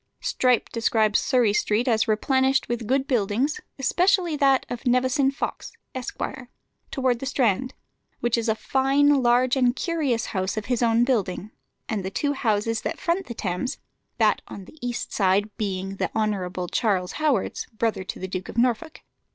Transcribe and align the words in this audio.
Strype 0.21 0.69
describes 0.69 1.19
Surrey 1.19 1.53
Street 1.53 1.87
as 1.87 2.07
replenished 2.07 2.67
with 2.67 2.87
good 2.87 3.05
buildings, 3.05 3.61
especially 3.77 4.35
that 4.35 4.65
of 4.67 4.87
Nevison 4.87 5.29
Fox, 5.31 5.73
Esq., 5.93 6.17
towards 6.89 7.19
the 7.19 7.27
Strand, 7.27 7.75
"which 8.19 8.35
is 8.35 8.49
a 8.49 8.55
fine, 8.55 9.21
large, 9.21 9.55
and 9.55 9.75
curious 9.75 10.25
house 10.33 10.57
of 10.57 10.65
his 10.65 10.81
own 10.81 11.03
building," 11.03 11.51
and 11.87 12.03
the 12.03 12.09
two 12.09 12.33
houses 12.33 12.81
that 12.81 12.99
front 12.99 13.27
the 13.27 13.35
Thames, 13.35 13.77
that 14.17 14.41
on 14.47 14.65
the 14.65 14.79
east 14.81 15.13
side 15.13 15.55
being 15.55 15.97
the 15.97 16.09
Hon. 16.17 16.49
Charles 16.71 17.11
Howard's, 17.11 17.67
brother 17.67 18.03
to 18.03 18.17
the 18.17 18.27
Duke 18.27 18.49
of 18.49 18.57
Norfolk. 18.57 19.01